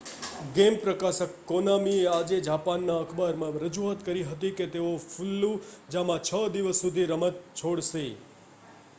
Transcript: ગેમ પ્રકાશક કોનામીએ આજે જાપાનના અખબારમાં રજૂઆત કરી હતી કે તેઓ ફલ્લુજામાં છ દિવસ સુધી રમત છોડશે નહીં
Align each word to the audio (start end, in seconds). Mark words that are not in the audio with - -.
ગેમ 0.53 0.75
પ્રકાશક 0.77 1.33
કોનામીએ 1.49 2.05
આજે 2.11 2.39
જાપાનના 2.45 2.95
અખબારમાં 3.01 3.59
રજૂઆત 3.63 4.01
કરી 4.07 4.23
હતી 4.29 4.51
કે 4.53 4.67
તેઓ 4.69 4.87
ફલ્લુજામાં 5.03 6.23
છ 6.23 6.47
દિવસ 6.55 6.81
સુધી 6.81 7.05
રમત 7.07 7.45
છોડશે 7.55 8.01
નહીં 8.01 8.17